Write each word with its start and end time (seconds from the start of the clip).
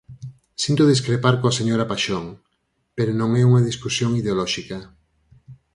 Sinto 0.63 0.83
discrepar 0.93 1.35
coa 1.41 1.57
señora 1.59 1.89
Paxón, 1.91 2.25
pero 2.97 3.11
non 3.19 3.29
é 3.41 3.43
unha 3.49 3.65
discusión 3.69 4.11
ideolóxica. 4.21 4.77